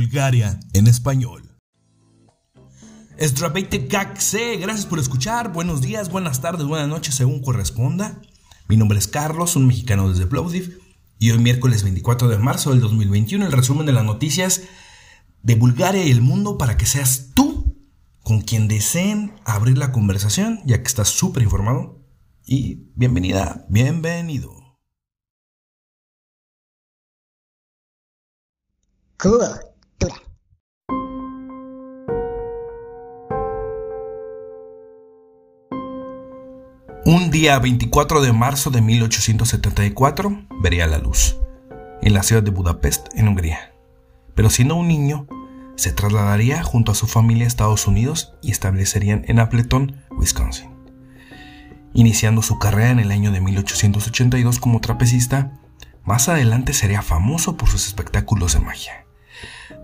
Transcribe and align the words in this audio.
Bulgaria 0.00 0.58
en 0.72 0.86
español. 0.86 1.42
Kakse, 3.86 4.56
gracias 4.56 4.86
por 4.86 4.98
escuchar. 4.98 5.52
Buenos 5.52 5.82
días, 5.82 6.10
buenas 6.10 6.40
tardes, 6.40 6.66
buenas 6.66 6.88
noches, 6.88 7.14
según 7.14 7.42
corresponda. 7.42 8.18
Mi 8.66 8.78
nombre 8.78 8.98
es 8.98 9.08
Carlos, 9.08 9.56
un 9.56 9.66
mexicano 9.66 10.08
desde 10.08 10.26
Plovdiv, 10.26 10.80
y 11.18 11.32
hoy 11.32 11.38
miércoles 11.38 11.82
24 11.82 12.28
de 12.28 12.38
marzo 12.38 12.70
del 12.70 12.80
2021 12.80 13.44
el 13.44 13.52
resumen 13.52 13.84
de 13.84 13.92
las 13.92 14.06
noticias 14.06 14.62
de 15.42 15.54
Bulgaria 15.56 16.02
y 16.02 16.10
el 16.10 16.22
mundo 16.22 16.56
para 16.56 16.78
que 16.78 16.86
seas 16.86 17.32
tú 17.34 17.76
con 18.22 18.40
quien 18.40 18.68
deseen 18.68 19.34
abrir 19.44 19.76
la 19.76 19.92
conversación, 19.92 20.60
ya 20.64 20.78
que 20.78 20.88
estás 20.88 21.08
súper 21.08 21.42
informado. 21.42 22.02
Y 22.46 22.90
bienvenida, 22.94 23.66
bienvenido. 23.68 24.60
Un 37.12 37.32
día 37.32 37.58
24 37.58 38.20
de 38.20 38.32
marzo 38.32 38.70
de 38.70 38.80
1874 38.80 40.46
vería 40.60 40.86
la 40.86 40.98
luz 40.98 41.38
en 42.02 42.14
la 42.14 42.22
ciudad 42.22 42.40
de 42.40 42.52
Budapest, 42.52 43.08
en 43.16 43.26
Hungría. 43.26 43.72
Pero 44.36 44.48
siendo 44.48 44.76
un 44.76 44.86
niño, 44.86 45.26
se 45.74 45.90
trasladaría 45.90 46.62
junto 46.62 46.92
a 46.92 46.94
su 46.94 47.08
familia 47.08 47.46
a 47.46 47.48
Estados 47.48 47.88
Unidos 47.88 48.34
y 48.42 48.52
establecerían 48.52 49.24
en 49.26 49.40
Appleton, 49.40 49.96
Wisconsin. 50.12 50.70
Iniciando 51.94 52.42
su 52.42 52.60
carrera 52.60 52.90
en 52.90 53.00
el 53.00 53.10
año 53.10 53.32
de 53.32 53.40
1882 53.40 54.60
como 54.60 54.80
trapecista, 54.80 55.58
más 56.04 56.28
adelante 56.28 56.74
sería 56.74 57.02
famoso 57.02 57.56
por 57.56 57.68
sus 57.68 57.88
espectáculos 57.88 58.52
de 58.52 58.60
magia, 58.60 59.04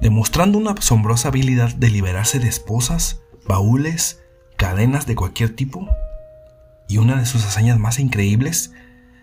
demostrando 0.00 0.58
una 0.58 0.70
asombrosa 0.78 1.30
habilidad 1.30 1.74
de 1.74 1.90
liberarse 1.90 2.38
de 2.38 2.46
esposas, 2.46 3.20
baúles, 3.48 4.22
cadenas 4.56 5.06
de 5.06 5.16
cualquier 5.16 5.56
tipo 5.56 5.88
y 6.88 6.98
una 6.98 7.16
de 7.16 7.26
sus 7.26 7.44
hazañas 7.44 7.78
más 7.78 7.98
increíbles 7.98 8.72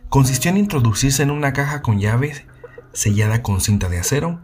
consistió 0.10 0.52
en 0.52 0.58
introducirse 0.58 1.24
en 1.24 1.32
una 1.32 1.54
caja 1.54 1.82
con 1.82 2.00
llave 2.00 2.46
sellada 2.94 3.42
con 3.42 3.62
cinta 3.62 3.90
de 3.90 4.00
acero 4.00 4.40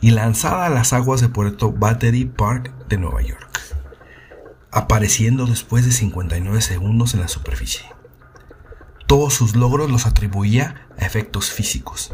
y 0.00 0.10
lanzada 0.10 0.66
a 0.66 0.70
las 0.70 0.92
aguas 0.92 1.20
de 1.20 1.28
Puerto 1.28 1.72
Battery 1.72 2.24
Park 2.24 2.72
de 2.88 2.96
Nueva 2.96 3.22
York, 3.22 3.60
apareciendo 4.70 5.46
después 5.46 5.84
de 5.84 5.92
59 5.92 6.60
segundos 6.62 7.14
en 7.14 7.20
la 7.20 7.28
superficie. 7.28 7.86
Todos 9.06 9.34
sus 9.34 9.56
logros 9.56 9.90
los 9.90 10.06
atribuía 10.06 10.86
a 10.98 11.04
efectos 11.04 11.50
físicos, 11.50 12.12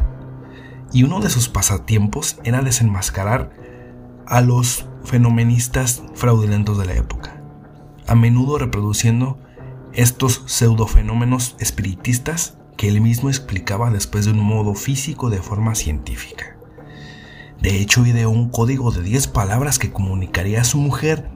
y 0.91 1.03
uno 1.03 1.19
de 1.19 1.29
sus 1.29 1.47
pasatiempos 1.47 2.37
era 2.43 2.61
desenmascarar 2.61 3.51
a 4.25 4.41
los 4.41 4.85
fenomenistas 5.05 6.03
fraudulentos 6.15 6.77
de 6.77 6.85
la 6.85 6.95
época, 6.95 7.41
a 8.07 8.15
menudo 8.15 8.57
reproduciendo 8.57 9.39
estos 9.97 10.43
pseudofenómenos 10.45 11.55
espiritistas 11.59 12.55
que 12.77 12.87
él 12.87 13.01
mismo 13.01 13.29
explicaba 13.29 13.89
después 13.89 14.25
de 14.25 14.31
un 14.31 14.39
modo 14.39 14.75
físico 14.75 15.31
de 15.31 15.41
forma 15.41 15.73
científica. 15.73 16.55
De 17.59 17.81
hecho, 17.81 18.05
ideó 18.05 18.29
un 18.29 18.49
código 18.49 18.91
de 18.91 19.01
10 19.01 19.27
palabras 19.29 19.79
que 19.79 19.91
comunicaría 19.91 20.61
a 20.61 20.65
su 20.65 20.77
mujer 20.77 21.27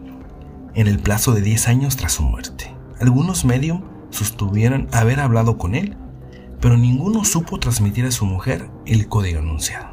en 0.75 0.87
el 0.87 0.99
plazo 0.99 1.33
de 1.33 1.41
10 1.41 1.67
años 1.69 1.97
tras 1.97 2.13
su 2.13 2.21
muerte. 2.21 2.71
Algunos 2.99 3.45
medium 3.45 3.81
sostuvieron 4.11 4.87
haber 4.91 5.21
hablado 5.21 5.57
con 5.57 5.73
él, 5.73 5.97
pero 6.59 6.77
ninguno 6.77 7.25
supo 7.25 7.59
transmitir 7.59 8.05
a 8.05 8.11
su 8.11 8.27
mujer 8.27 8.69
el 8.85 9.07
código 9.07 9.39
anunciado. 9.39 9.90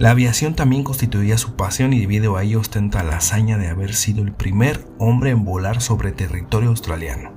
La 0.00 0.12
aviación 0.12 0.54
también 0.54 0.82
constituía 0.82 1.36
su 1.36 1.56
pasión 1.56 1.92
y 1.92 2.00
debido 2.00 2.38
a 2.38 2.42
ello 2.42 2.60
ostenta 2.60 3.02
la 3.02 3.18
hazaña 3.18 3.58
de 3.58 3.68
haber 3.68 3.94
sido 3.94 4.22
el 4.22 4.32
primer 4.32 4.82
hombre 4.96 5.28
en 5.28 5.44
volar 5.44 5.82
sobre 5.82 6.10
territorio 6.10 6.70
australiano. 6.70 7.32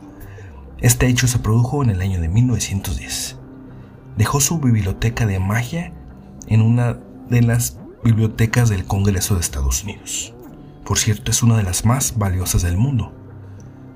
Este 0.79 1.07
hecho 1.07 1.27
se 1.27 1.39
produjo 1.39 1.83
en 1.83 1.89
el 1.89 1.99
año 1.99 2.21
de 2.21 2.29
1910. 2.29 3.37
Dejó 4.15 4.39
su 4.39 4.59
biblioteca 4.61 5.25
de 5.25 5.39
magia 5.39 5.91
en 6.47 6.61
una 6.61 6.99
de 7.29 7.41
las 7.41 7.79
bibliotecas 8.01 8.69
del 8.69 8.85
Congreso 8.85 9.35
de 9.35 9.41
Estados 9.41 9.83
Unidos. 9.83 10.33
Por 10.85 10.97
cierto, 10.97 11.31
es 11.31 11.43
una 11.43 11.57
de 11.57 11.63
las 11.63 11.83
más 11.83 12.17
valiosas 12.17 12.61
del 12.61 12.77
mundo. 12.77 13.11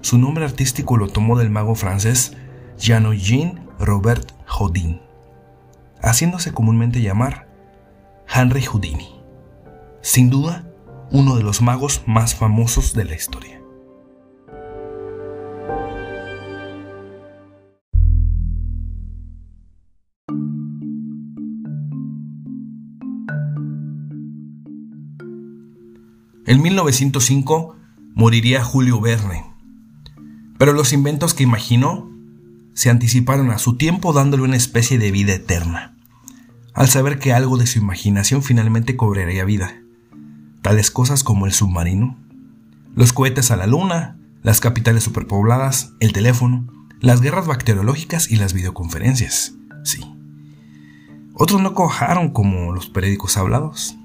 Su 0.01 0.17
nombre 0.17 0.43
artístico 0.43 0.97
lo 0.97 1.07
tomó 1.07 1.39
del 1.39 1.51
mago 1.51 1.75
francés 1.75 2.35
Jean-Eugène 2.77 3.61
Robert 3.79 4.33
Houdin, 4.45 4.99
haciéndose 6.01 6.51
comúnmente 6.51 7.01
llamar 7.01 7.46
Henry 8.33 8.61
Houdini. 8.63 9.09
Sin 10.01 10.29
duda, 10.29 10.69
uno 11.11 11.35
de 11.35 11.43
los 11.43 11.61
magos 11.61 12.03
más 12.05 12.35
famosos 12.35 12.93
de 12.93 13.05
la 13.05 13.15
historia. 13.15 13.61
En 26.45 26.61
1905 26.61 27.75
moriría 28.13 28.63
Julio 28.63 29.01
Verne, 29.01 29.45
pero 30.57 30.71
los 30.71 30.93
inventos 30.93 31.33
que 31.33 31.43
imaginó 31.43 32.09
se 32.73 32.89
anticiparon 32.89 33.51
a 33.51 33.57
su 33.57 33.75
tiempo 33.75 34.13
dándole 34.13 34.43
una 34.43 34.55
especie 34.55 34.97
de 34.97 35.11
vida 35.11 35.33
eterna 35.33 35.96
al 36.77 36.87
saber 36.87 37.17
que 37.17 37.33
algo 37.33 37.57
de 37.57 37.65
su 37.65 37.79
imaginación 37.79 38.43
finalmente 38.43 38.95
cobraría 38.95 39.45
vida. 39.45 39.81
Tales 40.61 40.91
cosas 40.91 41.23
como 41.23 41.47
el 41.47 41.51
submarino, 41.51 42.19
los 42.95 43.13
cohetes 43.13 43.49
a 43.49 43.55
la 43.57 43.65
luna, 43.65 44.19
las 44.43 44.59
capitales 44.59 45.03
superpobladas, 45.03 45.93
el 45.99 46.13
teléfono, 46.13 46.71
las 46.99 47.21
guerras 47.21 47.47
bacteriológicas 47.47 48.29
y 48.29 48.35
las 48.35 48.53
videoconferencias. 48.53 49.55
Sí. 49.83 50.01
Otros 51.33 51.61
no 51.61 51.73
cojaron 51.73 52.29
como 52.29 52.71
los 52.73 52.87
periódicos 52.89 53.37
hablados. 53.37 53.97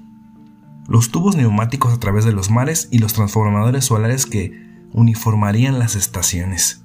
Los 0.87 1.11
tubos 1.11 1.35
neumáticos 1.35 1.93
a 1.93 1.99
través 1.99 2.25
de 2.25 2.33
los 2.33 2.49
mares 2.49 2.87
y 2.89 2.97
los 2.97 3.13
transformadores 3.13 3.85
solares 3.85 4.25
que 4.25 4.51
uniformarían 4.93 5.77
las 5.77 5.95
estaciones. 5.95 6.83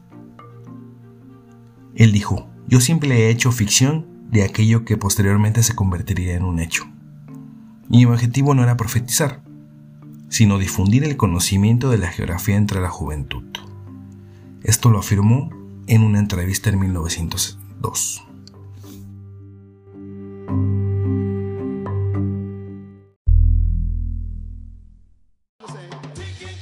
Él 1.95 2.13
dijo, 2.13 2.47
yo 2.67 2.83
siempre 2.83 3.25
he 3.25 3.31
hecho 3.31 3.53
ficción 3.53 4.08
de 4.31 4.45
aquello 4.45 4.85
que 4.85 4.97
posteriormente 4.97 5.63
se 5.63 5.75
convertiría 5.75 6.35
en 6.35 6.45
un 6.45 6.61
hecho. 6.61 6.85
Mi 7.89 8.05
objetivo 8.05 8.55
no 8.55 8.63
era 8.63 8.77
profetizar, 8.77 9.43
sino 10.29 10.59
difundir 10.59 11.05
el 11.05 11.17
conocimiento 11.17 11.91
de 11.91 11.99
la 11.99 12.09
geografía 12.09 12.57
entre 12.57 12.81
la 12.81 12.91
juventud. 12.91 13.45
Esto 14.63 14.91
lo 14.91 14.99
afirmó 14.99 15.51
en 15.87 16.03
una 16.03 16.19
entrevista 16.19 16.69
en 16.69 16.81
1902. 16.81 18.25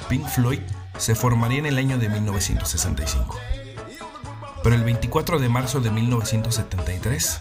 Pink 0.09 0.29
Floyd 0.29 0.61
se 0.99 1.17
formaría 1.17 1.59
en 1.59 1.67
el 1.67 1.79
año 1.79 1.99
de 1.99 2.09
1965. 2.09 3.37
Pero 4.63 4.77
el 4.77 4.85
24 4.85 5.39
de 5.41 5.49
marzo 5.49 5.81
de 5.81 5.91
1973 5.91 7.41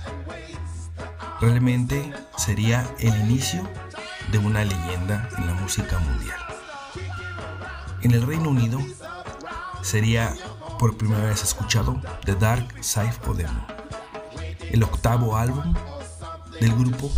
realmente 1.42 2.14
sería 2.38 2.88
el 3.00 3.16
inicio 3.22 3.68
de 4.32 4.38
una 4.38 4.64
leyenda 4.64 5.30
en 5.38 5.48
la 5.48 5.54
música 5.54 6.00
mundial. 6.00 6.40
En 8.02 8.12
el 8.12 8.26
Reino 8.26 8.50
Unido 8.50 8.80
sería 9.82 10.34
por 10.80 10.98
primera 10.98 11.24
vez 11.24 11.44
escuchado 11.44 12.02
The 12.26 12.36
Dark 12.36 12.68
Side 12.82 13.14
of 13.28 13.38
the 13.38 13.48
el 14.72 14.84
octavo 14.84 15.38
álbum 15.38 15.74
del 16.60 16.74
grupo 16.74 17.12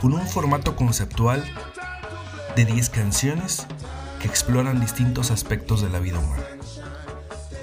con 0.00 0.12
un 0.12 0.26
formato 0.26 0.76
conceptual 0.76 1.44
de 2.54 2.64
10 2.64 2.90
canciones 2.90 3.66
que 4.20 4.28
exploran 4.28 4.80
distintos 4.80 5.30
aspectos 5.30 5.82
de 5.82 5.88
la 5.88 5.98
vida 5.98 6.18
humana 6.18 6.44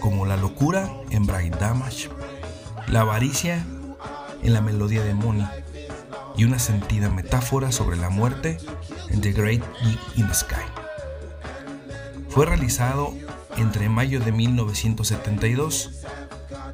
como 0.03 0.25
la 0.25 0.35
locura 0.35 0.91
en 1.11 1.25
Bright 1.25 1.55
Damage, 1.55 2.09
la 2.87 3.01
avaricia 3.01 3.65
en 4.41 4.51
la 4.51 4.59
melodía 4.59 5.01
de 5.01 5.13
Money 5.13 5.47
y 6.35 6.43
una 6.43 6.59
sentida 6.59 7.09
metáfora 7.09 7.71
sobre 7.71 7.97
la 7.97 8.09
muerte 8.09 8.57
en 9.09 9.21
The 9.21 9.31
Great 9.31 9.63
Geek 9.83 9.99
in 10.17 10.27
the 10.27 10.33
Sky. 10.33 10.65
Fue 12.29 12.45
realizado 12.45 13.13
entre 13.57 13.89
mayo 13.89 14.19
de 14.19 14.31
1972 14.31 16.01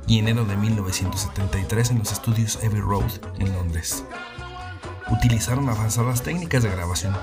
y 0.07 0.19
enero 0.19 0.45
de 0.45 0.55
1973 0.55 1.91
en 1.91 1.99
los 1.99 2.11
estudios 2.11 2.57
Abbey 2.63 2.81
Road 2.81 3.11
en 3.39 3.53
Londres. 3.53 4.03
Utilizaron 5.09 5.69
avanzadas 5.69 6.23
técnicas 6.23 6.63
de 6.63 6.69
grabación. 6.69 7.15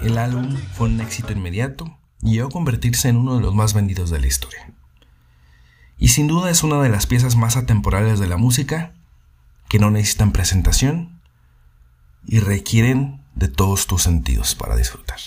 El 0.00 0.18
álbum 0.18 0.56
fue 0.74 0.88
un 0.88 1.00
éxito 1.00 1.32
inmediato 1.32 1.98
y 2.22 2.34
llegó 2.34 2.48
a 2.48 2.52
convertirse 2.52 3.08
en 3.08 3.16
uno 3.16 3.36
de 3.36 3.42
los 3.42 3.54
más 3.54 3.74
vendidos 3.74 4.10
de 4.10 4.20
la 4.20 4.26
historia 4.26 4.68
y 5.98 6.08
sin 6.08 6.28
duda 6.28 6.50
es 6.50 6.62
una 6.62 6.80
de 6.80 6.88
las 6.88 7.06
piezas 7.06 7.36
más 7.36 7.56
atemporales 7.56 8.20
de 8.20 8.28
la 8.28 8.36
música, 8.36 8.94
que 9.68 9.78
no 9.78 9.90
necesitan 9.90 10.32
presentación 10.32 11.20
y 12.24 12.40
requieren 12.40 13.24
de 13.34 13.48
todos 13.48 13.86
tus 13.86 14.02
sentidos 14.02 14.54
para 14.54 14.76
disfrutar. 14.76 15.18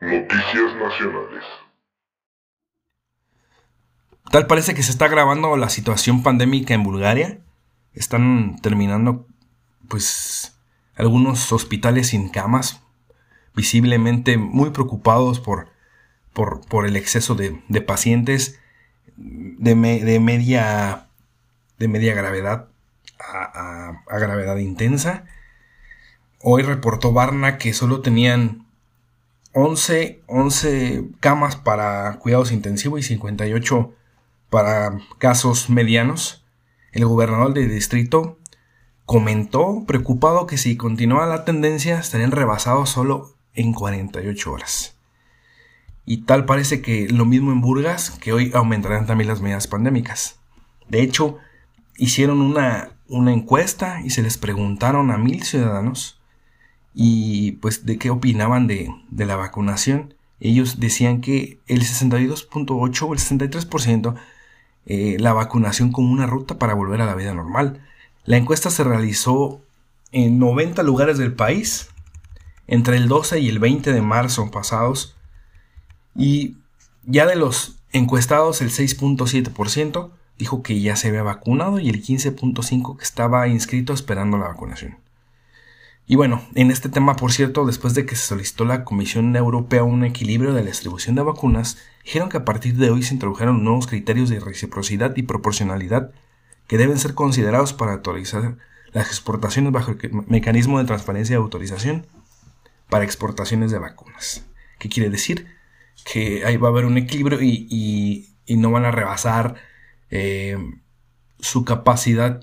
Noticias 0.00 0.74
Nacionales. 0.76 1.44
Tal 4.30 4.46
parece 4.46 4.74
que 4.74 4.82
se 4.82 4.90
está 4.90 5.06
agravando 5.06 5.56
la 5.56 5.70
situación 5.70 6.22
pandémica 6.22 6.74
en 6.74 6.82
Bulgaria. 6.82 7.40
Están 7.94 8.58
terminando, 8.60 9.26
pues, 9.88 10.60
algunos 10.94 11.50
hospitales 11.52 12.08
sin 12.08 12.28
camas, 12.28 12.82
visiblemente 13.54 14.36
muy 14.36 14.70
preocupados 14.70 15.40
por, 15.40 15.70
por, 16.68 16.86
el 16.86 16.96
exceso 16.96 17.34
de, 17.34 17.80
pacientes 17.80 18.60
de, 19.16 19.74
media, 19.74 21.08
de 21.78 21.88
media 21.88 22.14
gravedad 22.14 22.68
a, 23.18 24.02
gravedad 24.08 24.56
intensa. 24.58 25.24
Hoy 26.40 26.62
reportó 26.62 27.12
Varna 27.12 27.58
que 27.58 27.72
solo 27.72 28.02
tenían 28.02 28.66
11, 29.52 30.22
11 30.26 31.08
camas 31.18 31.56
para 31.56 32.18
cuidados 32.20 32.52
intensivos 32.52 33.00
y 33.00 33.02
58 33.02 33.92
para 34.48 34.98
casos 35.18 35.68
medianos. 35.68 36.44
El 36.92 37.04
gobernador 37.06 37.52
del 37.52 37.68
distrito 37.68 38.38
comentó 39.04 39.84
preocupado 39.86 40.46
que 40.46 40.56
si 40.56 40.76
continúa 40.76 41.26
la 41.26 41.44
tendencia 41.44 41.98
estarían 41.98 42.30
rebasados 42.30 42.90
solo 42.90 43.34
en 43.54 43.72
48 43.72 44.52
horas. 44.52 44.97
Y 46.10 46.22
tal 46.22 46.46
parece 46.46 46.80
que 46.80 47.06
lo 47.10 47.26
mismo 47.26 47.52
en 47.52 47.60
Burgas, 47.60 48.12
que 48.12 48.32
hoy 48.32 48.50
aumentarán 48.54 49.04
también 49.04 49.28
las 49.28 49.42
medidas 49.42 49.66
pandémicas. 49.66 50.38
De 50.88 51.02
hecho, 51.02 51.36
hicieron 51.98 52.40
una, 52.40 52.92
una 53.08 53.34
encuesta 53.34 54.00
y 54.02 54.08
se 54.08 54.22
les 54.22 54.38
preguntaron 54.38 55.10
a 55.10 55.18
mil 55.18 55.42
ciudadanos 55.42 56.18
y 56.94 57.52
pues 57.60 57.84
de 57.84 57.98
qué 57.98 58.08
opinaban 58.08 58.66
de, 58.66 58.90
la 59.10 59.36
vacunación. 59.36 60.14
Ellos 60.40 60.80
decían 60.80 61.20
que 61.20 61.58
el 61.66 61.82
62.8 61.82 63.02
o 63.02 63.12
el 63.12 63.20
63% 63.20 64.14
eh, 64.86 65.18
la 65.20 65.34
vacunación 65.34 65.92
como 65.92 66.10
una 66.10 66.26
ruta 66.26 66.58
para 66.58 66.72
volver 66.72 67.02
a 67.02 67.06
la 67.06 67.16
vida 67.16 67.34
normal. 67.34 67.82
La 68.24 68.38
encuesta 68.38 68.70
se 68.70 68.82
realizó 68.82 69.60
en 70.12 70.38
90 70.38 70.82
lugares 70.84 71.18
del 71.18 71.34
país 71.34 71.90
entre 72.66 72.96
el 72.96 73.08
12 73.08 73.40
y 73.40 73.50
el 73.50 73.58
20 73.58 73.92
de 73.92 74.00
marzo 74.00 74.50
pasados 74.50 75.17
y 76.18 76.56
ya 77.04 77.26
de 77.26 77.36
los 77.36 77.76
encuestados 77.92 78.60
el 78.60 78.70
6.7% 78.70 80.10
dijo 80.36 80.62
que 80.62 80.80
ya 80.80 80.96
se 80.96 81.08
había 81.08 81.22
vacunado 81.22 81.78
y 81.78 81.88
el 81.88 82.02
15.5% 82.02 82.96
que 82.96 83.04
estaba 83.04 83.48
inscrito 83.48 83.92
esperando 83.92 84.36
la 84.36 84.48
vacunación. 84.48 84.98
Y 86.06 86.16
bueno, 86.16 86.42
en 86.54 86.70
este 86.70 86.88
tema, 86.88 87.16
por 87.16 87.32
cierto, 87.32 87.66
después 87.66 87.94
de 87.94 88.06
que 88.06 88.16
se 88.16 88.26
solicitó 88.26 88.64
la 88.64 88.82
Comisión 88.82 89.36
Europea 89.36 89.82
un 89.82 90.04
equilibrio 90.04 90.54
de 90.54 90.62
la 90.62 90.70
distribución 90.70 91.14
de 91.14 91.22
vacunas, 91.22 91.78
dijeron 92.02 92.30
que 92.30 92.38
a 92.38 92.44
partir 92.44 92.76
de 92.76 92.90
hoy 92.90 93.02
se 93.02 93.14
introdujeron 93.14 93.62
nuevos 93.62 93.86
criterios 93.86 94.30
de 94.30 94.40
reciprocidad 94.40 95.14
y 95.16 95.22
proporcionalidad 95.22 96.12
que 96.66 96.78
deben 96.78 96.98
ser 96.98 97.14
considerados 97.14 97.74
para 97.74 97.92
autorizar 97.92 98.56
las 98.92 99.08
exportaciones 99.08 99.70
bajo 99.70 99.92
el 99.92 99.98
mecanismo 100.26 100.78
de 100.78 100.86
transparencia 100.86 101.34
y 101.34 101.36
autorización 101.36 102.06
para 102.88 103.04
exportaciones 103.04 103.70
de 103.70 103.78
vacunas. 103.78 104.46
¿Qué 104.78 104.88
quiere 104.88 105.10
decir? 105.10 105.57
Que 106.04 106.44
ahí 106.44 106.56
va 106.56 106.68
a 106.68 106.70
haber 106.70 106.84
un 106.84 106.96
equilibrio 106.96 107.40
y, 107.42 108.28
no 108.48 108.70
van 108.70 108.84
a 108.84 108.90
rebasar 108.90 109.56
eh, 110.10 110.56
su 111.38 111.64
capacidad 111.64 112.40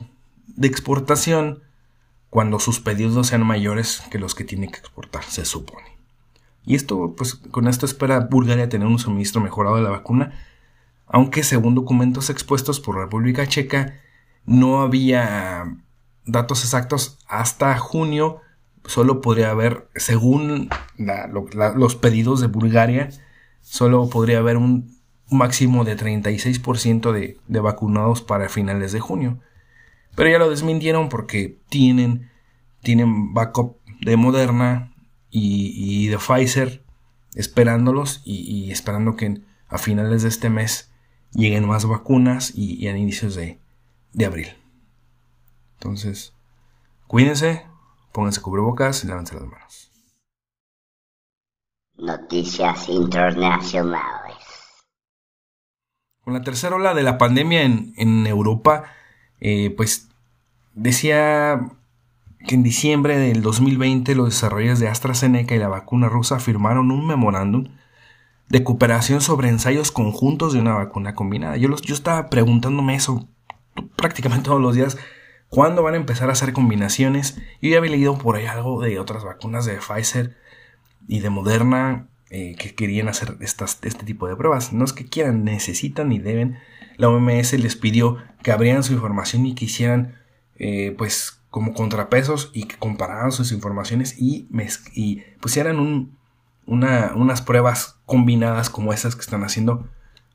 de 0.47 0.67
exportación 0.67 1.63
cuando 2.29 2.59
sus 2.59 2.79
pedidos 2.79 3.27
sean 3.27 3.45
mayores 3.45 4.03
que 4.11 4.19
los 4.19 4.35
que 4.35 4.43
tiene 4.43 4.69
que 4.69 4.77
exportar, 4.77 5.23
se 5.23 5.45
supone. 5.45 5.87
Y 6.65 6.75
esto, 6.75 7.13
pues 7.15 7.35
con 7.35 7.67
esto 7.67 7.85
espera 7.85 8.27
Bulgaria 8.29 8.69
tener 8.69 8.87
un 8.87 8.99
suministro 8.99 9.41
mejorado 9.41 9.77
de 9.77 9.83
la 9.83 9.89
vacuna, 9.89 10.33
aunque 11.07 11.43
según 11.43 11.75
documentos 11.75 12.29
expuestos 12.29 12.79
por 12.79 12.97
República 12.97 13.47
Checa, 13.47 13.99
no 14.45 14.81
había 14.81 15.77
datos 16.25 16.63
exactos 16.63 17.19
hasta 17.27 17.77
junio, 17.77 18.41
solo 18.85 19.21
podría 19.21 19.51
haber, 19.51 19.87
según 19.95 20.69
los 20.97 21.95
pedidos 21.95 22.41
de 22.41 22.47
Bulgaria, 22.47 23.09
solo 23.65 24.09
podría 24.09 24.37
haber 24.37 24.57
un 24.57 24.95
máximo 25.29 25.83
de 25.83 25.97
36% 25.97 27.11
de, 27.11 27.59
vacunados 27.59 28.21
para 28.21 28.47
finales 28.47 28.91
de 28.91 28.99
junio. 28.99 29.39
Pero 30.15 30.29
ya 30.29 30.39
lo 30.39 30.49
desmintieron 30.49 31.09
porque 31.09 31.57
tienen, 31.69 32.29
tienen 32.81 33.33
backup 33.33 33.77
de 34.01 34.15
Moderna 34.17 34.93
y, 35.29 36.07
de 36.07 36.17
Pfizer 36.17 36.83
esperándolos 37.33 38.21
y, 38.23 38.71
esperando 38.71 39.15
que 39.15 39.41
a 39.67 39.77
finales 39.77 40.21
de 40.21 40.29
este 40.29 40.49
mes 40.49 40.91
lleguen 41.33 41.67
más 41.67 41.85
vacunas 41.85 42.53
y, 42.55 42.87
a 42.87 42.95
inicios 42.95 43.35
de, 43.35 43.59
de, 44.13 44.25
abril. 44.25 44.47
Entonces, 45.79 46.33
cuídense, 47.07 47.65
pónganse 48.13 48.41
cubrebocas 48.41 49.03
y 49.03 49.07
lávense 49.07 49.35
las 49.35 49.43
manos. 49.43 49.84
Noticias 51.97 52.89
internacionales. 52.89 54.35
Con 56.23 56.33
la 56.33 56.41
tercera 56.41 56.75
ola 56.75 56.93
de 56.93 57.03
la 57.03 57.17
pandemia 57.17 57.61
en, 57.61 58.27
Europa, 58.27 58.83
eh, 59.39 59.73
pues 59.77 60.09
decía 60.73 61.71
que 62.45 62.55
en 62.55 62.63
diciembre 62.63 63.17
del 63.17 63.41
2020 63.41 64.13
los 64.13 64.25
desarrolladores 64.25 64.79
de 64.79 64.89
AstraZeneca 64.89 65.55
y 65.55 65.59
la 65.59 65.69
vacuna 65.69 66.09
rusa 66.09 66.39
firmaron 66.39 66.91
un 66.91 67.07
memorándum 67.07 67.69
de 68.49 68.63
cooperación 68.65 69.21
sobre 69.21 69.47
ensayos 69.47 69.91
conjuntos 69.91 70.51
de 70.51 70.59
una 70.59 70.73
vacuna 70.73 71.15
combinada. 71.15 71.55
Yo, 71.55 71.73
yo 71.77 71.95
estaba 71.95 72.29
preguntándome 72.29 72.95
eso 72.95 73.25
prácticamente 73.95 74.45
todos 74.49 74.61
los 74.61 74.75
días. 74.75 74.97
¿Cuándo 75.47 75.81
van 75.81 75.93
a 75.93 75.97
empezar 75.97 76.27
a 76.29 76.33
hacer 76.33 76.51
combinaciones? 76.51 77.37
Yo 77.61 77.69
ya 77.69 77.77
había 77.77 77.91
leído 77.91 78.17
por 78.17 78.35
ahí 78.35 78.47
algo 78.47 78.81
de 78.81 78.99
otras 78.99 79.23
vacunas 79.23 79.65
de 79.65 79.77
Pfizer 79.77 80.35
y 81.07 81.19
de 81.19 81.29
Moderna 81.29 82.07
eh, 82.29 82.55
que 82.57 82.75
querían 82.75 83.07
hacer 83.07 83.37
estas, 83.39 83.79
este 83.83 84.05
tipo 84.05 84.27
de 84.27 84.35
pruebas. 84.35 84.73
No 84.73 84.85
es 84.85 84.93
que 84.93 85.05
quieran, 85.05 85.43
necesitan 85.43 86.11
y 86.11 86.19
deben 86.19 86.57
la 86.97 87.09
OMS 87.09 87.53
les 87.53 87.75
pidió 87.75 88.17
que 88.41 88.51
abrieran 88.51 88.83
su 88.83 88.93
información 88.93 89.45
y 89.45 89.55
que 89.55 89.65
hicieran 89.65 90.15
eh, 90.55 90.93
pues 90.97 91.41
como 91.49 91.73
contrapesos 91.73 92.51
y 92.53 92.65
que 92.65 92.77
compararan 92.77 93.31
sus 93.31 93.51
informaciones 93.51 94.15
y, 94.17 94.47
pusieran 95.39 95.79
un, 95.79 96.17
unas 96.65 97.41
pruebas 97.41 97.99
combinadas 98.05 98.69
como 98.69 98.93
esas 98.93 99.15
que 99.15 99.21
están 99.21 99.43
haciendo 99.43 99.87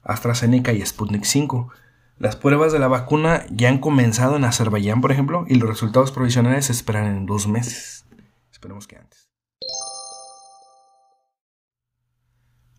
AstraZeneca 0.02 0.72
y 0.72 0.84
Sputnik 0.84 1.24
5. 1.24 1.70
Las 2.18 2.36
pruebas 2.36 2.72
de 2.72 2.78
la 2.78 2.88
vacuna 2.88 3.44
ya 3.50 3.68
han 3.68 3.78
comenzado 3.78 4.36
en 4.36 4.44
Azerbaiyán, 4.44 5.00
por 5.00 5.12
ejemplo, 5.12 5.44
y 5.48 5.56
los 5.56 5.68
resultados 5.68 6.12
provisionales 6.12 6.66
se 6.66 6.72
esperan 6.72 7.06
en 7.06 7.26
dos 7.26 7.46
meses. 7.46 8.04
Esperemos 8.50 8.86
que 8.86 8.96
antes. 8.96 9.19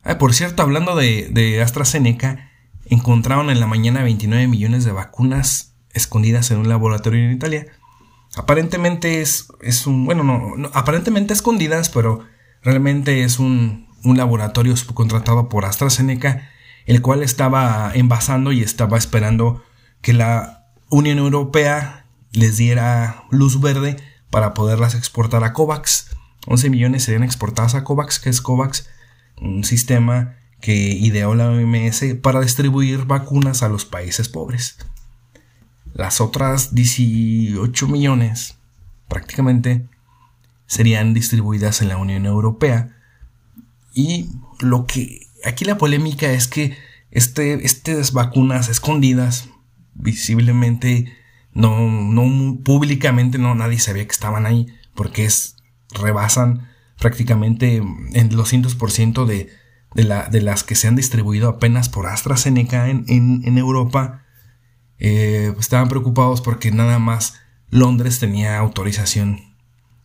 Ah, 0.03 0.17
por 0.17 0.33
cierto, 0.33 0.63
hablando 0.63 0.95
de, 0.95 1.61
AstraZeneca, 1.63 2.49
encontraron 2.85 3.49
en 3.49 3.59
la 3.59 3.67
mañana 3.67 4.03
29 4.03 4.47
millones 4.47 4.83
de 4.83 4.91
vacunas 4.91 5.75
escondidas 5.93 6.51
en 6.51 6.57
un 6.57 6.69
laboratorio 6.69 7.23
en 7.23 7.31
Italia. 7.31 7.67
Aparentemente 8.35 9.21
es, 9.21 9.47
es 9.61 9.85
un, 9.87 10.05
bueno, 10.05 10.23
no, 10.23 10.71
aparentemente 10.73 11.33
escondidas, 11.33 11.89
pero 11.89 12.25
realmente 12.63 13.23
es 13.23 13.39
un, 13.39 13.87
un 14.03 14.17
laboratorio 14.17 14.75
subcontratado 14.75 15.49
por 15.49 15.65
AstraZeneca, 15.65 16.49
el 16.85 17.01
cual 17.01 17.23
estaba 17.23 17.91
envasando 17.93 18.51
y 18.51 18.61
estaba 18.61 18.97
esperando 18.97 19.63
que 20.01 20.13
la 20.13 20.65
Unión 20.89 21.19
Europea 21.19 22.05
les 22.31 22.57
diera 22.57 23.23
luz 23.29 23.59
verde 23.61 23.97
para 24.29 24.53
poderlas 24.53 24.95
exportar 24.95 25.43
a 25.43 25.53
COVAX. 25.53 26.09
11 26.47 26.69
millones 26.69 27.03
serían 27.03 27.23
exportadas 27.23 27.75
a 27.75 27.83
COVAX, 27.83 28.19
que 28.19 28.29
es 28.29 28.41
COVAX, 28.41 28.89
un 29.41 29.63
sistema 29.63 30.35
que 30.61 30.75
ideó 30.75 31.35
la 31.35 31.49
OMS 31.49 32.15
para 32.21 32.39
distribuir 32.39 33.05
vacunas 33.05 33.63
a 33.63 33.69
los 33.69 33.83
países 33.83 34.29
pobres. 34.29 34.77
Las 35.93 36.21
otras 36.21 36.73
18 36.73 37.87
millones 37.87 38.55
prácticamente 39.09 39.85
serían 40.67 41.13
distribuidas 41.13 41.81
en 41.81 41.89
la 41.89 41.97
Unión 41.97 42.25
Europea. 42.25 42.95
Y 43.93 44.29
lo 44.59 44.85
que 44.85 45.27
aquí 45.43 45.65
la 45.65 45.77
polémica 45.77 46.31
es 46.31 46.47
que 46.47 46.77
este, 47.09 47.65
estas 47.65 48.13
vacunas 48.13 48.69
escondidas, 48.69 49.49
visiblemente, 49.95 51.11
no, 51.53 51.89
no 51.89 52.59
públicamente, 52.63 53.37
no 53.37 53.53
nadie 53.53 53.79
sabía 53.79 54.05
que 54.05 54.13
estaban 54.13 54.45
ahí, 54.45 54.67
porque 54.95 55.25
es, 55.25 55.57
rebasan 55.89 56.70
prácticamente 57.01 57.77
en 58.13 58.35
los 58.35 58.49
ciento 58.49 59.25
de, 59.25 59.49
de, 59.95 60.41
las 60.41 60.63
que 60.63 60.75
se 60.75 60.87
han 60.87 60.95
distribuido 60.95 61.49
apenas 61.49 61.89
por 61.89 62.05
AstraZeneca 62.05 62.89
en, 62.89 63.05
en, 63.07 63.57
Europa, 63.57 64.23
eh, 64.99 65.53
estaban 65.59 65.89
preocupados 65.89 66.41
porque 66.41 66.71
nada 66.71 66.99
más 66.99 67.39
Londres 67.71 68.19
tenía 68.19 68.59
autorización, 68.59 69.41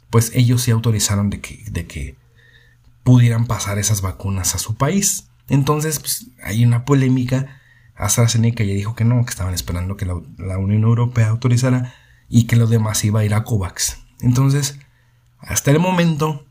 pues 0.09 0.33
ellos 0.35 0.63
sí 0.63 0.71
autorizaron 0.71 1.29
de 1.29 1.41
que, 1.43 1.63
de 1.71 1.87
que 1.87 2.17
pudieran 3.05 3.47
pasar 3.47 3.79
esas 3.79 4.01
vacunas 4.01 4.55
a 4.55 4.59
su 4.59 4.75
país. 4.75 5.29
Entonces, 5.49 6.01
pues, 6.01 6.29
hay 6.43 6.65
una 6.65 6.87
polémica. 6.87 7.61
AstraZeneca 7.95 8.65
ya 8.65 8.73
dijo 8.73 8.95
que 8.95 9.05
no, 9.05 9.23
que 9.25 9.31
estaban 9.31 9.55
esperando 9.55 9.97
que 9.97 10.07
la, 10.07 10.15
la 10.39 10.59
Unión 10.59 10.83
Europea 10.83 11.29
autorizara 11.29 11.95
y 12.29 12.47
que 12.47 12.57
lo 12.57 12.67
demás 12.67 13.05
iba 13.05 13.21
a 13.21 13.25
ir 13.25 13.35
a 13.35 13.45
COVAX. 13.45 13.99
Entonces, 14.21 14.79
hasta 15.39 15.71
el 15.71 15.79
momento, 15.79 16.46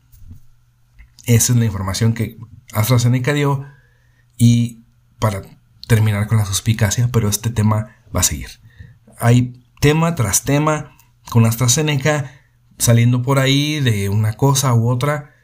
esa 1.26 1.52
es 1.52 1.58
la 1.58 1.64
información 1.64 2.14
que 2.14 2.38
AstraZeneca 2.72 3.32
dio 3.32 3.66
y 4.36 4.84
para 5.18 5.42
terminar 5.86 6.26
con 6.26 6.38
la 6.38 6.46
suspicacia, 6.46 7.08
pero 7.12 7.28
este 7.28 7.50
tema 7.50 7.96
va 8.14 8.20
a 8.20 8.24
seguir. 8.24 8.48
Hay 9.18 9.62
tema 9.80 10.14
tras 10.14 10.44
tema 10.44 10.96
con 11.30 11.44
AstraZeneca 11.44 12.30
saliendo 12.78 13.22
por 13.22 13.38
ahí 13.38 13.80
de 13.80 14.08
una 14.08 14.34
cosa 14.34 14.74
u 14.74 14.88
otra 14.88 15.34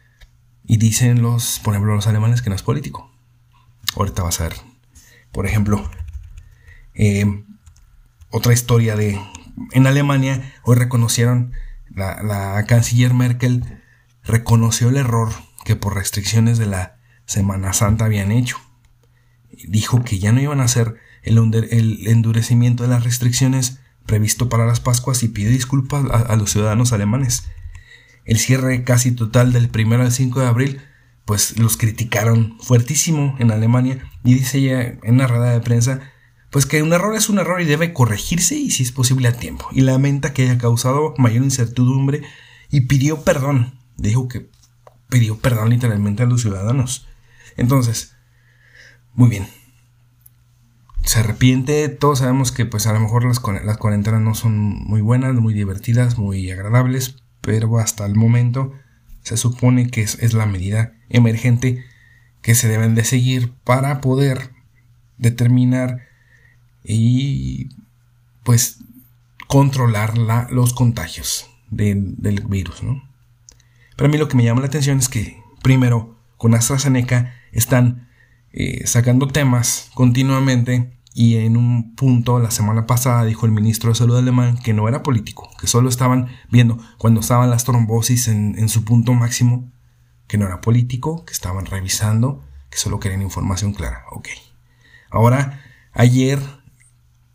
y 0.65 0.77
dicen 0.77 1.23
los, 1.23 1.59
por 1.61 1.75
ejemplo, 1.75 1.95
los 1.95 2.07
alemanes 2.07 2.43
que 2.43 2.51
no 2.51 2.57
es 2.57 2.63
político. 2.63 3.11
Ahorita 3.97 4.23
va 4.23 4.29
a 4.29 4.33
ser, 4.33 4.55
por 5.33 5.47
ejemplo, 5.47 5.91
eh, 6.95 7.45
otra 8.31 8.53
historia 8.53 8.97
de 8.97 9.21
en 9.73 9.87
Alemania 9.87 10.55
hoy 10.63 10.77
reconocieron 10.77 11.53
la, 11.91 12.23
la 12.23 12.65
canciller 12.67 13.13
Merkel 13.13 13.83
reconoció 14.25 14.89
el 14.89 14.97
error 14.97 15.31
que 15.65 15.77
por 15.77 15.95
restricciones 15.95 16.59
de 16.59 16.67
la 16.67 16.97
Semana 17.27 17.73
Santa 17.73 18.05
habían 18.05 18.33
hecho. 18.33 18.59
Dijo 19.69 20.03
que 20.03 20.19
ya 20.19 20.33
no 20.33 20.41
iban 20.41 20.61
a 20.61 20.65
hacer 20.65 20.97
el, 21.23 21.39
endurecimiento 22.09 22.83
de 22.83 22.89
las 22.89 23.05
restricciones 23.05 23.79
previsto 24.07 24.49
para 24.49 24.67
las 24.67 24.81
Pascuas 24.81 25.23
y 25.23 25.29
pide 25.29 25.51
disculpas 25.51 26.05
a, 26.11 26.37
los 26.37 26.51
ciudadanos 26.51 26.93
alemanes. 26.93 27.45
El 28.25 28.39
cierre 28.39 28.85
casi 28.85 29.13
total 29.13 29.53
del 29.53 29.71
1 29.73 30.03
al 30.03 30.13
5 30.13 30.41
de 30.41 30.47
abril, 30.47 30.81
pues 31.25 31.59
los 31.59 31.77
criticaron 31.77 32.59
fuertísimo 32.61 33.37
en 33.39 33.51
Alemania 33.51 34.11
y 34.25 34.35
dice 34.35 34.59
ella 34.59 34.99
en 35.03 35.15
una 35.15 35.29
rueda 35.29 35.53
de 35.53 35.61
prensa, 35.61 36.01
pues 36.51 36.67
que 36.67 36.83
un 36.83 36.93
error 36.93 37.15
es 37.17 37.29
un 37.29 37.39
error 37.39 37.61
y 37.61 37.65
debe 37.65 37.93
corregirse 37.93 38.57
y 38.57 38.71
si 38.71 38.83
es 38.83 38.93
posible 38.93 39.29
a 39.29 39.33
tiempo. 39.33 39.69
Y 39.73 39.83
lamenta 39.83 40.33
que 40.33 40.43
haya 40.43 40.59
causado 40.59 41.15
mayor 41.17 41.45
incertidumbre 41.45 42.23
y 42.71 42.83
pidió 42.83 43.23
perdón. 43.23 43.79
Dijo 43.97 44.29
que 44.29 44.51
pidió 45.13 45.39
perdón 45.39 45.69
literalmente 45.69 46.23
a 46.23 46.27
los 46.27 46.41
ciudadanos. 46.41 47.07
Entonces, 47.59 48.17
muy 49.13 49.29
bien. 49.29 49.47
Se 51.05 51.21
arrepiente, 51.21 51.89
todos 51.91 52.21
sabemos 52.21 52.51
que 52.51 52.65
pues 52.65 52.87
a 52.87 52.95
lo 52.95 53.01
mejor 53.01 53.25
las, 53.25 53.39
cuarentenas 53.39 54.21
no 54.23 54.35
son 54.35 54.57
muy 54.57 55.03
buenas, 55.03 55.35
muy 55.35 55.53
divertidas, 55.53 56.17
muy 56.17 56.51
agradables, 56.51 57.17
pero 57.43 57.79
hasta 57.79 58.07
el 58.07 58.15
momento 58.15 58.73
se 59.23 59.37
supone 59.37 59.91
que 59.91 60.03
es, 60.03 60.33
la 60.33 60.47
medida 60.47 60.95
emergente 61.11 61.85
que 62.41 62.55
se 62.55 62.69
deben 62.69 62.95
de 62.95 63.05
seguir 63.05 63.53
para 63.65 64.01
poder 64.01 64.51
determinar 65.19 66.09
y 66.83 67.69
pues 68.45 68.79
controlar 69.47 70.17
la, 70.17 70.49
los 70.51 70.73
contagios 70.73 71.51
del 71.69 72.45
virus, 72.49 72.83
¿no? 72.83 73.12
Pero 73.97 74.09
a 74.09 74.11
mí 74.11 74.19
lo 74.19 74.29
que 74.29 74.37
me 74.37 74.45
llama 74.45 74.61
la 74.61 74.67
atención 74.67 74.99
es 74.99 75.09
que, 75.09 75.43
primero, 75.63 76.17
con 76.37 76.55
AstraZeneca 76.55 77.35
están 77.53 78.09
eh, 78.53 78.87
sacando 78.87 79.29
temas 79.29 79.91
continuamente 79.95 80.99
y 81.15 81.37
en 81.37 81.57
un 81.57 81.95
punto 81.95 82.39
la 82.39 82.51
semana 82.51 82.87
pasada 82.87 83.25
dijo 83.25 83.47
el 83.47 83.53
ministro 83.53 83.91
de 83.91 83.97
Salud 83.97 84.17
alemán 84.17 84.59
que 84.59 84.73
no 84.73 84.89
era 84.89 85.03
político, 85.03 85.51
que 85.61 85.67
solo 85.67 85.89
estaban 85.89 86.29
viendo 86.51 86.79
cuando 86.99 87.21
estaban 87.21 87.51
las 87.51 87.65
trombosis 87.65 88.29
en, 88.29 88.59
en 88.59 88.69
su 88.69 88.85
punto 88.85 89.13
máximo, 89.13 89.71
que 90.27 90.39
no 90.39 90.47
era 90.47 90.61
político, 90.61 91.25
que 91.25 91.33
estaban 91.33 91.67
revisando, 91.67 92.43
que 92.71 92.79
solo 92.79 92.99
querían 92.99 93.23
información 93.23 93.75
clara. 93.75 94.05
Ok. 94.11 94.29
Ahora, 95.11 95.61
ayer 95.93 96.41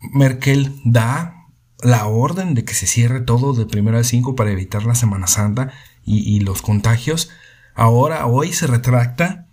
Merkel 0.02 0.82
da 0.84 1.46
la 1.82 2.08
orden 2.08 2.56
de 2.56 2.66
que 2.66 2.74
se 2.74 2.88
cierre 2.88 3.22
todo 3.22 3.54
de 3.54 3.66
primero 3.66 3.98
al 3.98 4.06
5 4.06 4.36
para 4.36 4.52
evitar 4.52 4.84
la 4.86 4.96
Semana 4.96 5.28
Santa 5.28 5.72
y, 6.08 6.40
los 6.40 6.62
contagios. 6.62 7.30
Ahora, 7.76 8.26
hoy 8.26 8.54
se 8.54 8.66
retracta, 8.66 9.46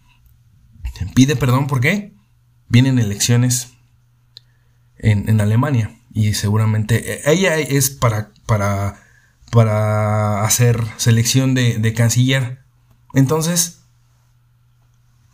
pide 1.14 1.36
perdón, 1.36 1.66
¿por 1.66 1.80
qué? 1.80 2.14
Vienen 2.68 2.98
elecciones 2.98 3.72
en, 4.96 5.40
Alemania 5.40 5.98
y 6.12 6.34
seguramente 6.34 7.14
e, 7.14 7.32
ella 7.32 7.58
es 7.58 7.90
para, 7.90 8.30
para, 8.46 9.02
para 9.50 10.44
hacer 10.44 10.82
selección 10.96 11.54
de, 11.54 11.78
de 11.78 11.92
canciller. 11.92 12.60
Entonces, 13.14 13.80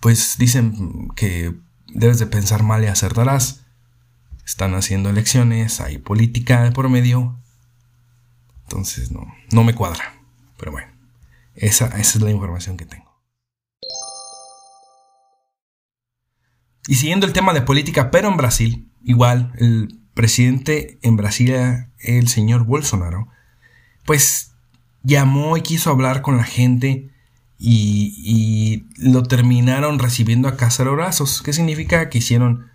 pues 0.01 0.37
dicen 0.39 1.09
que 1.17 1.55
debes 1.89 2.19
de 2.19 2.27
pensar 2.27 2.63
mal 2.63 2.83
y 2.83 2.87
acertarás. 2.87 3.61
Están 4.45 4.75
haciendo 4.75 5.11
elecciones, 5.11 5.81
hay 5.81 5.99
política 5.99 6.63
de 6.63 6.73
por 6.73 6.89
medio. 6.89 7.39
Entonces 8.63 9.13
no, 9.13 9.33
no 9.53 9.65
me 9.65 9.75
cuadra. 9.75 10.15
Pero 10.57 10.73
bueno. 10.73 10.90
Esa, 11.61 11.87
es 11.99 12.17
la 12.17 12.31
información 12.31 12.79
que 12.79 12.87
tengo. 12.87 13.11
Y 16.89 16.95
siguiendo 16.95 17.27
el 17.27 17.35
tema 17.35 17.53
de 17.53 17.61
política, 17.61 18.11
pero 18.11 18.29
en 18.29 18.39
Brasil, 18.39 18.91
igual, 19.05 19.53
el 19.59 20.01
presidente 20.15 20.99
en 21.03 21.17
Brasil, 21.17 21.55
el 21.99 22.29
señor 22.29 22.65
Bolsonaro, 22.65 23.29
pues 24.07 24.53
llamó 25.03 25.57
y 25.59 25.61
quiso 25.61 25.91
hablar 25.91 26.23
con 26.23 26.39
la 26.39 26.45
gente 26.45 27.11
y, 27.59 28.87
lo 28.97 29.23
terminaron 29.23 29.99
recibiendo 29.99 30.49
a 30.49 30.57
cacerolazos. 30.57 31.43
¿Qué 31.43 31.53
significa? 31.53 32.09
Que 32.09 32.19
hicieron 32.19 32.71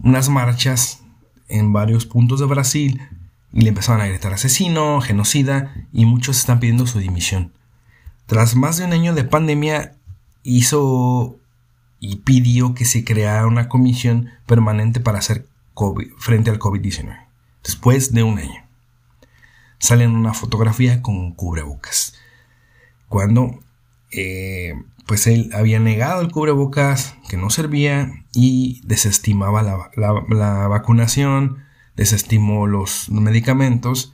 unas 0.00 0.28
marchas 0.28 1.02
en 1.48 1.72
varios 1.72 2.06
puntos 2.06 2.38
de 2.38 2.46
Brasil 2.46 3.02
y 3.52 3.62
le 3.62 3.70
empezaron 3.70 4.00
a 4.00 4.06
gritar 4.06 4.32
asesino, 4.32 5.00
genocida 5.00 5.74
y 5.92 6.04
muchos 6.04 6.38
están 6.38 6.60
pidiendo 6.60 6.86
su 6.86 7.00
dimisión. 7.00 7.52
Tras 8.28 8.56
más 8.56 8.76
de 8.76 8.84
un 8.84 8.92
año 8.92 9.14
de 9.14 9.24
pandemia, 9.24 9.94
hizo 10.42 11.38
y 11.98 12.16
pidió 12.16 12.74
que 12.74 12.84
se 12.84 13.02
creara 13.02 13.46
una 13.46 13.70
comisión 13.70 14.28
permanente 14.44 15.00
para 15.00 15.18
hacer 15.18 15.46
frente 16.18 16.50
al 16.50 16.58
COVID-19. 16.58 17.24
Después 17.64 18.12
de 18.12 18.24
un 18.24 18.38
año. 18.38 18.68
Sale 19.78 20.04
en 20.04 20.14
una 20.14 20.34
fotografía 20.34 21.00
con 21.00 21.32
cubrebocas. 21.32 22.16
Cuando 23.08 23.60
eh, 24.10 24.74
pues 25.06 25.26
él 25.26 25.48
había 25.54 25.80
negado 25.80 26.20
el 26.20 26.30
cubrebocas, 26.30 27.16
que 27.30 27.38
no 27.38 27.48
servía 27.48 28.26
y 28.34 28.82
desestimaba 28.84 29.62
la, 29.62 29.90
la 29.96 30.68
vacunación, 30.68 31.64
desestimó 31.96 32.66
los 32.66 33.08
medicamentos. 33.08 34.12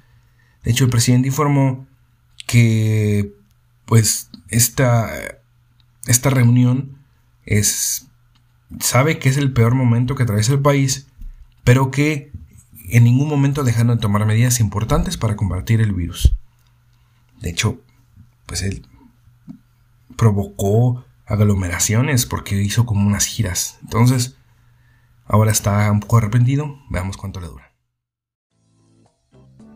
De 0.63 0.71
hecho, 0.71 0.85
el 0.85 0.91
presidente 0.91 1.27
informó 1.27 1.85
que 2.47 3.35
pues 3.85 4.31
esta, 4.49 5.11
esta 6.07 6.31
reunión 6.31 6.99
es, 7.45 8.07
sabe 8.81 9.19
que 9.19 9.29
es 9.29 9.37
el 9.37 9.53
peor 9.53 9.75
momento 9.75 10.15
que 10.15 10.23
atraviesa 10.23 10.53
el 10.53 10.63
país, 10.63 11.07
pero 11.65 11.91
que 11.91 12.33
en 12.89 13.05
ningún 13.05 13.29
momento 13.29 13.65
dejaron 13.65 13.97
de 13.97 14.01
tomar 14.01 14.27
medidas 14.27 14.61
importantes 14.61 15.17
para 15.17 15.37
combatir 15.37 15.81
el 15.81 15.93
virus. 15.93 16.35
De 17.41 17.51
hecho, 17.51 17.81
pues 18.47 18.63
él 18.63 18.87
provocó 20.17 21.05
aglomeraciones 21.27 22.27
porque 22.27 22.61
hizo 22.63 22.87
como 22.87 23.07
unas 23.07 23.27
giras. 23.27 23.79
Entonces, 23.83 24.37
ahora 25.25 25.51
está 25.51 25.91
un 25.91 26.01
poco 26.01 26.19
arrepentido. 26.19 26.79
Veamos 26.91 27.17
cuánto 27.17 27.41
le 27.41 27.49
dura. 27.49 27.73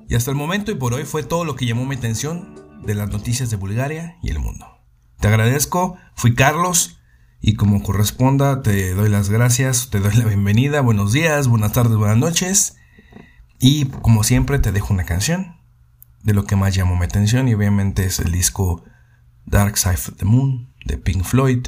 Y 0.09 0.15
hasta 0.15 0.31
el 0.31 0.37
momento 0.37 0.71
y 0.71 0.75
por 0.75 0.95
hoy 0.95 1.05
fue 1.05 1.23
todo 1.23 1.45
lo 1.45 1.55
que 1.57 1.67
llamó 1.67 1.85
mi 1.85 1.97
atención 1.97 2.68
de 2.85 2.95
las 2.95 3.11
noticias 3.11 3.51
de 3.51 3.57
Bulgaria 3.57 4.17
y 4.23 4.31
el 4.31 4.39
mundo. 4.39 4.67
Te 5.21 5.29
agradezco, 5.29 5.97
fui 6.15 6.35
Carlos 6.35 6.99
y 7.41 7.55
como 7.55 7.83
corresponda 7.83 8.63
te 8.63 8.95
doy 8.95 9.09
las 9.09 9.31
gracias, 9.31 9.91
te 9.91 10.01
doy 10.01 10.15
la 10.15 10.25
bienvenida, 10.25 10.81
buenos 10.81 11.13
días, 11.13 11.49
buenas 11.49 11.73
tardes, 11.73 11.97
buenas 11.97 12.17
noches. 12.17 12.77
Y 13.59 13.87
como 13.87 14.25
siempre 14.25 14.59
te 14.59 14.73
dejo 14.73 14.95
una 14.95 15.05
canción 15.05 15.57
de 16.23 16.35
lo 16.35 16.45
que 16.45 16.57
más 16.57 16.75
llamó 16.75 16.97
mi 16.97 17.05
atención 17.05 17.49
y 17.49 17.55
obviamente 17.55 18.05
es 18.05 18.21
el 18.21 18.33
disco 18.33 18.85
Dark 19.47 19.77
Side 19.79 19.95
of 19.95 20.17
the 20.17 20.25
Moon 20.25 20.73
de 20.85 20.99
Pink 20.99 21.25
Floyd. 21.25 21.67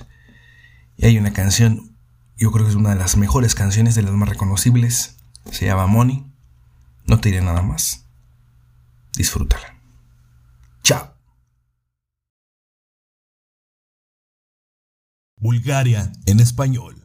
Y 0.97 1.07
hay 1.07 1.19
una 1.19 1.33
canción, 1.33 1.97
yo 2.37 2.51
creo 2.53 2.67
que 2.67 2.71
es 2.71 2.77
una 2.77 2.91
de 2.91 2.97
las 2.97 3.17
mejores 3.17 3.55
canciones, 3.55 3.95
de 3.95 4.03
las 4.03 4.13
más 4.13 4.29
reconocibles, 4.29 5.17
se 5.51 5.67
llama 5.67 5.87
Money, 5.87 6.27
no 7.07 7.21
te 7.21 7.31
diré 7.31 7.43
nada 7.43 7.63
más, 7.63 8.05
disfrútala. 9.17 9.80
Bulgaria 15.41 16.13
en 16.27 16.39
español. 16.39 17.00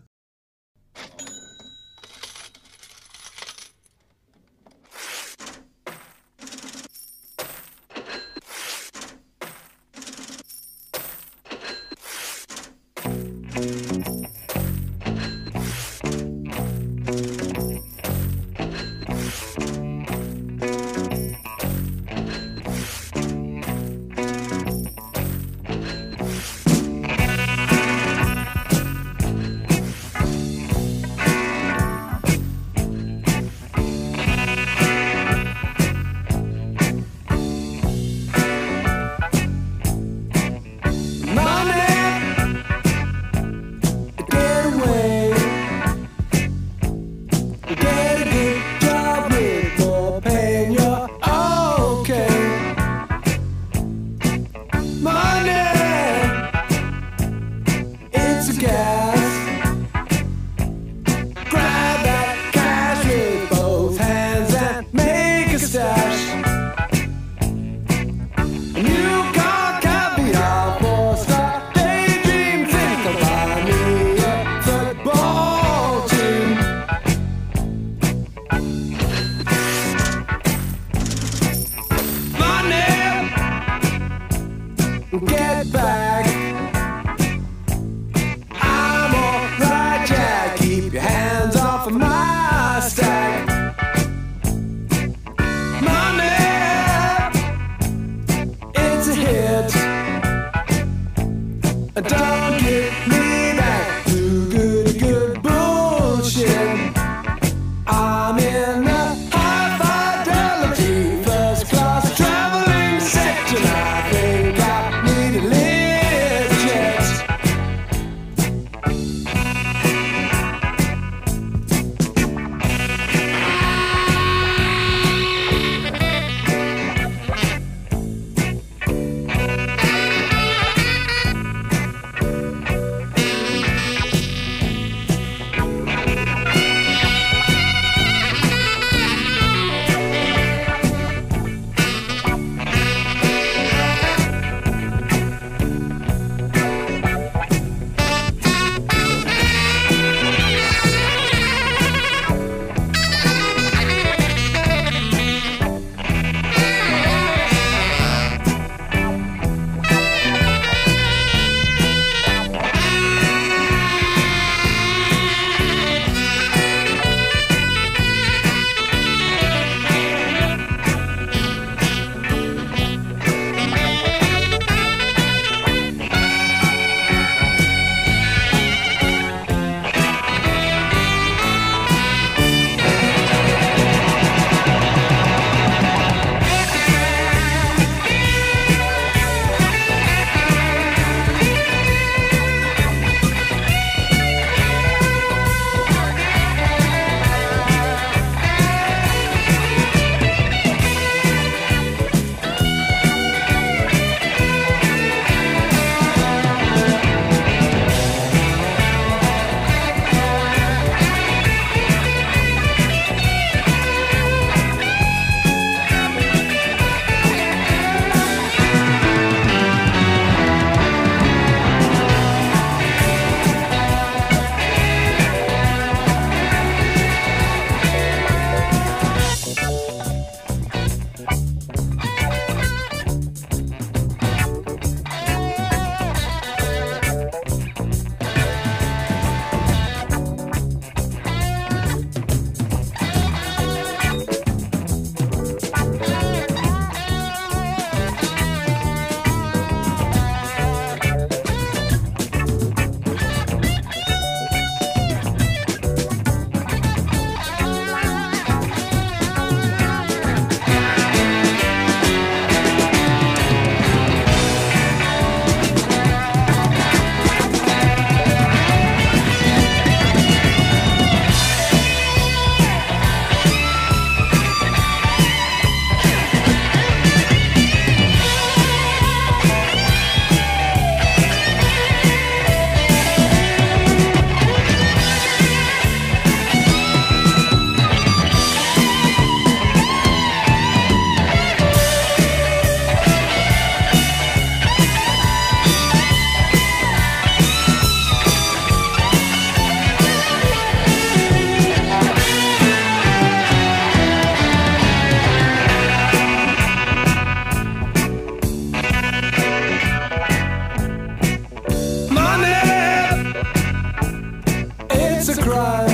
cry. 315.46 315.85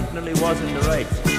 certainly 0.00 0.32
was 0.34 0.60
in 0.62 0.74
the 0.74 0.80
right. 0.80 1.29